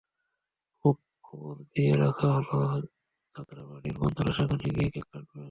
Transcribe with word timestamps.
হোপে 0.85 1.09
খবর 1.23 1.55
দিয়ে 1.73 1.93
রাখা 1.95 2.29
হলো 2.37 2.59
যাত্রাবাড়ীর 3.35 3.95
বন্ধুরা 3.97 4.31
সেখানে 4.33 4.65
গিয়ে 4.75 4.89
কেক 4.93 5.05
কাটবেন। 5.11 5.39